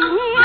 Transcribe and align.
की 0.00 0.37